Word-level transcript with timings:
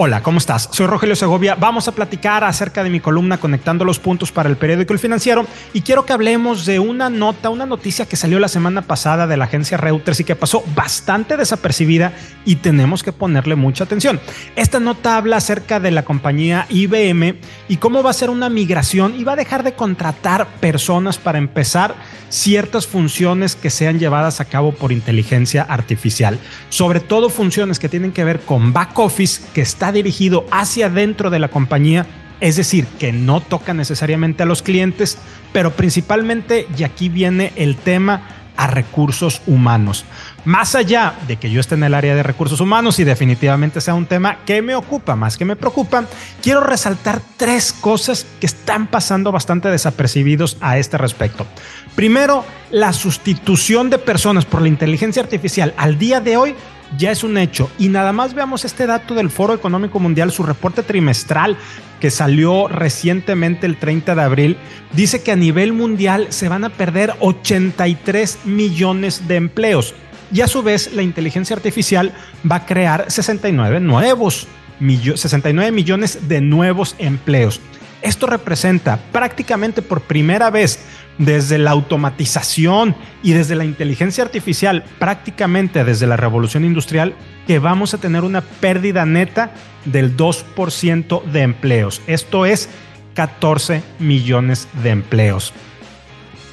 Hola, 0.00 0.22
¿cómo 0.22 0.38
estás? 0.38 0.68
Soy 0.70 0.86
Rogelio 0.86 1.16
Segovia. 1.16 1.56
Vamos 1.56 1.88
a 1.88 1.92
platicar 1.92 2.44
acerca 2.44 2.84
de 2.84 2.88
mi 2.88 3.00
columna 3.00 3.38
Conectando 3.38 3.84
los 3.84 3.98
Puntos 3.98 4.30
para 4.30 4.48
el 4.48 4.56
periódico 4.56 4.92
El 4.92 5.00
Financiero 5.00 5.44
y 5.72 5.80
quiero 5.80 6.06
que 6.06 6.12
hablemos 6.12 6.66
de 6.66 6.78
una 6.78 7.10
nota, 7.10 7.50
una 7.50 7.66
noticia 7.66 8.06
que 8.06 8.14
salió 8.14 8.38
la 8.38 8.46
semana 8.46 8.82
pasada 8.82 9.26
de 9.26 9.36
la 9.36 9.46
agencia 9.46 9.76
Reuters 9.76 10.20
y 10.20 10.24
que 10.24 10.36
pasó 10.36 10.62
bastante 10.76 11.36
desapercibida 11.36 12.12
y 12.44 12.54
tenemos 12.54 13.02
que 13.02 13.10
ponerle 13.10 13.56
mucha 13.56 13.82
atención. 13.82 14.20
Esta 14.54 14.78
nota 14.78 15.16
habla 15.16 15.38
acerca 15.38 15.80
de 15.80 15.90
la 15.90 16.04
compañía 16.04 16.66
IBM 16.68 17.40
y 17.68 17.78
cómo 17.78 18.04
va 18.04 18.10
a 18.10 18.12
ser 18.12 18.30
una 18.30 18.48
migración 18.48 19.18
y 19.18 19.24
va 19.24 19.32
a 19.32 19.36
dejar 19.36 19.64
de 19.64 19.72
contratar 19.72 20.46
personas 20.60 21.18
para 21.18 21.38
empezar 21.38 21.96
ciertas 22.28 22.86
funciones 22.86 23.56
que 23.56 23.70
sean 23.70 23.98
llevadas 23.98 24.40
a 24.40 24.44
cabo 24.44 24.72
por 24.72 24.92
inteligencia 24.92 25.62
artificial, 25.62 26.38
sobre 26.68 27.00
todo 27.00 27.30
funciones 27.30 27.78
que 27.78 27.88
tienen 27.88 28.12
que 28.12 28.24
ver 28.24 28.40
con 28.40 28.72
back 28.72 28.96
office 28.98 29.42
que 29.54 29.62
está 29.62 29.87
dirigido 29.92 30.46
hacia 30.50 30.88
dentro 30.88 31.30
de 31.30 31.38
la 31.38 31.48
compañía, 31.48 32.06
es 32.40 32.56
decir, 32.56 32.86
que 32.98 33.12
no 33.12 33.40
toca 33.40 33.74
necesariamente 33.74 34.42
a 34.42 34.46
los 34.46 34.62
clientes, 34.62 35.18
pero 35.52 35.72
principalmente, 35.72 36.66
y 36.76 36.84
aquí 36.84 37.08
viene 37.08 37.52
el 37.56 37.76
tema, 37.76 38.22
a 38.58 38.66
recursos 38.66 39.40
humanos. 39.46 40.04
Más 40.44 40.74
allá 40.74 41.14
de 41.28 41.36
que 41.36 41.48
yo 41.48 41.60
esté 41.60 41.76
en 41.76 41.84
el 41.84 41.94
área 41.94 42.16
de 42.16 42.24
recursos 42.24 42.60
humanos 42.60 42.98
y 42.98 43.04
definitivamente 43.04 43.80
sea 43.80 43.94
un 43.94 44.06
tema 44.06 44.38
que 44.44 44.62
me 44.62 44.74
ocupa 44.74 45.14
más 45.14 45.38
que 45.38 45.44
me 45.44 45.54
preocupa, 45.54 46.06
quiero 46.42 46.60
resaltar 46.60 47.22
tres 47.36 47.72
cosas 47.72 48.26
que 48.40 48.46
están 48.46 48.88
pasando 48.88 49.30
bastante 49.30 49.68
desapercibidos 49.68 50.56
a 50.60 50.76
este 50.76 50.98
respecto. 50.98 51.46
Primero, 51.94 52.44
la 52.72 52.92
sustitución 52.92 53.90
de 53.90 53.98
personas 53.98 54.44
por 54.44 54.60
la 54.60 54.68
inteligencia 54.68 55.22
artificial 55.22 55.72
al 55.76 55.96
día 55.96 56.20
de 56.20 56.36
hoy 56.36 56.56
ya 56.96 57.10
es 57.10 57.24
un 57.24 57.36
hecho. 57.36 57.70
Y 57.78 57.88
nada 57.88 58.12
más 58.12 58.34
veamos 58.34 58.64
este 58.64 58.86
dato 58.86 59.14
del 59.14 59.30
Foro 59.30 59.54
Económico 59.54 60.00
Mundial, 60.00 60.32
su 60.32 60.42
reporte 60.42 60.82
trimestral 60.82 61.56
que 62.00 62.10
salió 62.10 62.68
recientemente 62.68 63.66
el 63.66 63.76
30 63.76 64.14
de 64.14 64.22
abril, 64.22 64.56
dice 64.92 65.22
que 65.22 65.32
a 65.32 65.36
nivel 65.36 65.72
mundial 65.72 66.28
se 66.30 66.48
van 66.48 66.64
a 66.64 66.70
perder 66.70 67.14
83 67.18 68.38
millones 68.44 69.26
de 69.26 69.36
empleos. 69.36 69.94
Y 70.32 70.42
a 70.42 70.46
su 70.46 70.62
vez 70.62 70.92
la 70.92 71.02
inteligencia 71.02 71.56
artificial 71.56 72.12
va 72.50 72.56
a 72.56 72.66
crear 72.66 73.10
69 73.10 73.80
nuevos 73.80 74.46
69 74.80 75.72
millones 75.72 76.28
de 76.28 76.40
nuevos 76.40 76.94
empleos. 76.98 77.60
Esto 78.02 78.26
representa 78.26 78.98
prácticamente 79.12 79.82
por 79.82 80.02
primera 80.02 80.50
vez 80.50 80.80
desde 81.18 81.58
la 81.58 81.72
automatización 81.72 82.94
y 83.22 83.32
desde 83.32 83.56
la 83.56 83.64
inteligencia 83.64 84.22
artificial, 84.22 84.84
prácticamente 84.98 85.84
desde 85.84 86.06
la 86.06 86.16
revolución 86.16 86.64
industrial, 86.64 87.14
que 87.46 87.58
vamos 87.58 87.94
a 87.94 87.98
tener 87.98 88.22
una 88.22 88.40
pérdida 88.40 89.04
neta 89.04 89.50
del 89.84 90.16
2% 90.16 91.24
de 91.24 91.42
empleos. 91.42 92.00
Esto 92.06 92.46
es 92.46 92.68
14 93.14 93.82
millones 93.98 94.68
de 94.82 94.90
empleos. 94.90 95.52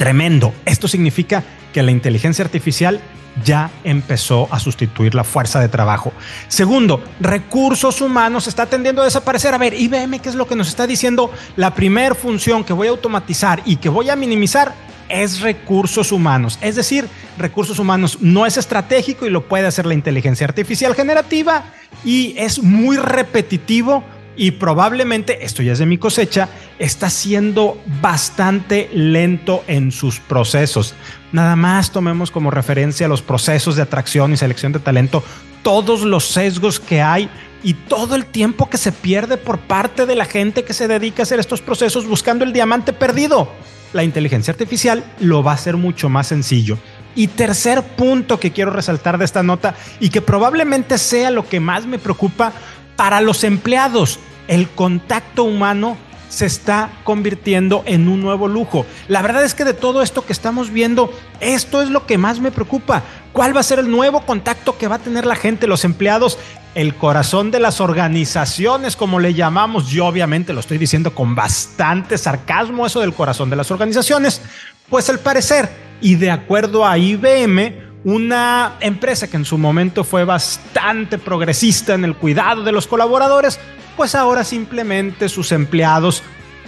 Tremendo. 0.00 0.54
Esto 0.64 0.88
significa 0.88 1.44
que 1.74 1.82
la 1.82 1.90
inteligencia 1.90 2.42
artificial 2.42 3.02
ya 3.44 3.70
empezó 3.84 4.48
a 4.50 4.58
sustituir 4.58 5.14
la 5.14 5.24
fuerza 5.24 5.60
de 5.60 5.68
trabajo. 5.68 6.14
Segundo, 6.48 7.04
recursos 7.20 8.00
humanos 8.00 8.46
está 8.46 8.64
tendiendo 8.64 9.02
a 9.02 9.04
desaparecer. 9.04 9.52
A 9.52 9.58
ver, 9.58 9.74
IBM, 9.74 10.18
¿qué 10.20 10.30
es 10.30 10.36
lo 10.36 10.46
que 10.46 10.56
nos 10.56 10.68
está 10.68 10.86
diciendo? 10.86 11.30
La 11.56 11.74
primera 11.74 12.14
función 12.14 12.64
que 12.64 12.72
voy 12.72 12.86
a 12.86 12.92
automatizar 12.92 13.60
y 13.66 13.76
que 13.76 13.90
voy 13.90 14.08
a 14.08 14.16
minimizar 14.16 14.72
es 15.10 15.42
recursos 15.42 16.12
humanos. 16.12 16.58
Es 16.62 16.76
decir, 16.76 17.06
recursos 17.36 17.78
humanos 17.78 18.16
no 18.22 18.46
es 18.46 18.56
estratégico 18.56 19.26
y 19.26 19.30
lo 19.30 19.48
puede 19.48 19.66
hacer 19.66 19.84
la 19.84 19.92
inteligencia 19.92 20.46
artificial 20.46 20.94
generativa 20.94 21.64
y 22.06 22.34
es 22.38 22.62
muy 22.62 22.96
repetitivo 22.96 24.02
y 24.36 24.52
probablemente, 24.52 25.44
esto 25.44 25.62
ya 25.62 25.72
es 25.72 25.78
de 25.78 25.86
mi 25.86 25.98
cosecha, 25.98 26.48
está 26.78 27.10
siendo 27.10 27.80
bastante 28.00 28.88
lento 28.92 29.64
en 29.66 29.92
sus 29.92 30.18
procesos. 30.20 30.94
Nada 31.32 31.56
más 31.56 31.90
tomemos 31.90 32.30
como 32.30 32.50
referencia 32.50 33.08
los 33.08 33.22
procesos 33.22 33.76
de 33.76 33.82
atracción 33.82 34.32
y 34.32 34.36
selección 34.36 34.72
de 34.72 34.78
talento, 34.78 35.22
todos 35.62 36.02
los 36.02 36.26
sesgos 36.26 36.80
que 36.80 37.02
hay 37.02 37.28
y 37.62 37.74
todo 37.74 38.16
el 38.16 38.24
tiempo 38.24 38.70
que 38.70 38.78
se 38.78 38.92
pierde 38.92 39.36
por 39.36 39.58
parte 39.58 40.06
de 40.06 40.14
la 40.14 40.24
gente 40.24 40.64
que 40.64 40.72
se 40.72 40.88
dedica 40.88 41.22
a 41.22 41.24
hacer 41.24 41.40
estos 41.40 41.60
procesos 41.60 42.06
buscando 42.06 42.44
el 42.44 42.52
diamante 42.52 42.92
perdido. 42.92 43.48
La 43.92 44.04
inteligencia 44.04 44.52
artificial 44.52 45.04
lo 45.18 45.42
va 45.42 45.52
a 45.52 45.56
hacer 45.56 45.76
mucho 45.76 46.08
más 46.08 46.28
sencillo. 46.28 46.78
Y 47.16 47.26
tercer 47.26 47.82
punto 47.82 48.38
que 48.38 48.52
quiero 48.52 48.70
resaltar 48.70 49.18
de 49.18 49.24
esta 49.24 49.42
nota 49.42 49.74
y 49.98 50.10
que 50.10 50.22
probablemente 50.22 50.96
sea 50.96 51.32
lo 51.32 51.48
que 51.48 51.58
más 51.58 51.84
me 51.84 51.98
preocupa 51.98 52.52
para 53.00 53.22
los 53.22 53.44
empleados 53.44 54.18
el 54.46 54.68
contacto 54.68 55.44
humano 55.44 55.96
se 56.28 56.44
está 56.44 56.90
convirtiendo 57.02 57.82
en 57.86 58.08
un 58.08 58.20
nuevo 58.20 58.46
lujo. 58.46 58.84
La 59.08 59.22
verdad 59.22 59.42
es 59.42 59.54
que 59.54 59.64
de 59.64 59.72
todo 59.72 60.02
esto 60.02 60.26
que 60.26 60.34
estamos 60.34 60.68
viendo, 60.68 61.10
esto 61.40 61.80
es 61.80 61.88
lo 61.88 62.04
que 62.04 62.18
más 62.18 62.40
me 62.40 62.50
preocupa. 62.50 63.02
¿Cuál 63.32 63.56
va 63.56 63.60
a 63.60 63.62
ser 63.62 63.78
el 63.78 63.90
nuevo 63.90 64.26
contacto 64.26 64.76
que 64.76 64.86
va 64.86 64.96
a 64.96 64.98
tener 64.98 65.24
la 65.24 65.34
gente, 65.34 65.66
los 65.66 65.86
empleados? 65.86 66.38
El 66.74 66.94
corazón 66.94 67.50
de 67.50 67.58
las 67.58 67.80
organizaciones, 67.80 68.96
como 68.96 69.18
le 69.18 69.32
llamamos. 69.32 69.88
Yo 69.88 70.04
obviamente 70.04 70.52
lo 70.52 70.60
estoy 70.60 70.76
diciendo 70.76 71.14
con 71.14 71.34
bastante 71.34 72.18
sarcasmo, 72.18 72.84
eso 72.84 73.00
del 73.00 73.14
corazón 73.14 73.48
de 73.48 73.56
las 73.56 73.70
organizaciones. 73.70 74.42
Pues 74.90 75.08
al 75.08 75.20
parecer, 75.20 75.70
y 76.02 76.16
de 76.16 76.30
acuerdo 76.30 76.84
a 76.84 76.98
IBM, 76.98 77.89
una 78.04 78.76
empresa 78.80 79.28
que 79.28 79.36
en 79.36 79.44
su 79.44 79.58
momento 79.58 80.04
fue 80.04 80.24
bastante 80.24 81.18
progresista 81.18 81.94
en 81.94 82.04
el 82.04 82.16
cuidado 82.16 82.62
de 82.62 82.72
los 82.72 82.86
colaboradores, 82.86 83.60
pues 83.96 84.14
ahora 84.14 84.44
simplemente 84.44 85.28
sus 85.28 85.52
empleados, 85.52 86.22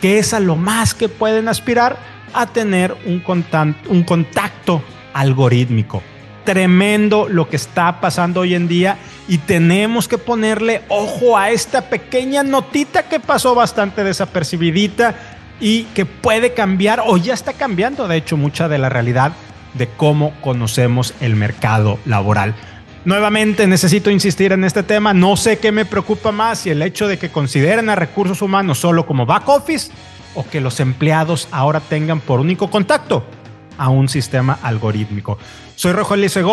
que 0.00 0.18
es 0.18 0.32
a 0.32 0.40
lo 0.40 0.56
más 0.56 0.94
que 0.94 1.08
pueden 1.08 1.48
aspirar, 1.48 1.98
a 2.32 2.46
tener 2.46 2.96
un, 3.04 3.22
un 3.88 4.02
contacto 4.04 4.82
algorítmico. 5.12 6.02
Tremendo 6.44 7.28
lo 7.28 7.48
que 7.48 7.56
está 7.56 8.00
pasando 8.00 8.40
hoy 8.40 8.54
en 8.54 8.68
día 8.68 8.96
y 9.28 9.36
tenemos 9.36 10.08
que 10.08 10.16
ponerle 10.16 10.82
ojo 10.88 11.36
a 11.36 11.50
esta 11.50 11.90
pequeña 11.90 12.42
notita 12.42 13.02
que 13.02 13.20
pasó 13.20 13.54
bastante 13.54 14.02
desapercibidita 14.02 15.14
y 15.60 15.84
que 15.94 16.06
puede 16.06 16.54
cambiar 16.54 17.02
o 17.04 17.18
ya 17.18 17.34
está 17.34 17.52
cambiando 17.52 18.08
de 18.08 18.16
hecho 18.16 18.38
mucha 18.38 18.68
de 18.68 18.78
la 18.78 18.88
realidad 18.88 19.32
de 19.78 19.86
cómo 19.86 20.34
conocemos 20.40 21.14
el 21.20 21.36
mercado 21.36 21.98
laboral. 22.04 22.54
Nuevamente 23.04 23.66
necesito 23.66 24.10
insistir 24.10 24.52
en 24.52 24.64
este 24.64 24.82
tema, 24.82 25.14
no 25.14 25.36
sé 25.36 25.58
qué 25.58 25.72
me 25.72 25.86
preocupa 25.86 26.32
más 26.32 26.58
si 26.58 26.70
el 26.70 26.82
hecho 26.82 27.08
de 27.08 27.18
que 27.18 27.30
consideren 27.30 27.88
a 27.88 27.94
recursos 27.94 28.42
humanos 28.42 28.78
solo 28.78 29.06
como 29.06 29.24
back 29.24 29.48
office 29.48 29.90
o 30.34 30.44
que 30.44 30.60
los 30.60 30.80
empleados 30.80 31.48
ahora 31.50 31.80
tengan 31.80 32.20
por 32.20 32.40
único 32.40 32.68
contacto 32.68 33.24
a 33.78 33.88
un 33.88 34.08
sistema 34.08 34.58
algorítmico. 34.62 35.38
Soy 35.76 35.92
Rogelio 35.92 36.28
Segovia 36.28 36.48